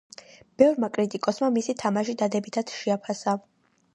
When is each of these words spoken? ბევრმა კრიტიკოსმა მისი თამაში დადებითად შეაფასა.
ბევრმა 0.61 0.89
კრიტიკოსმა 0.95 1.51
მისი 1.59 1.77
თამაში 1.83 2.17
დადებითად 2.21 2.75
შეაფასა. 2.79 3.37